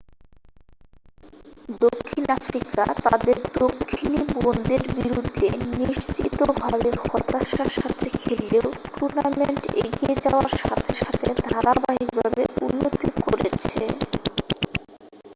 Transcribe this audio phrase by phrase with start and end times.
[1.81, 5.47] দক্ষিণ আফ্রিকা তাদের দক্ষিণী বোনদের বিরুদ্ধে
[5.79, 8.67] নিশ্চিতভাবে হতাশার সাথে খেললেও
[8.89, 13.81] টুর্নামেন্ট এগিয়ে যাওয়ার সাথে সাথে ধারাবাহিকভাবে উন্নতি করেছে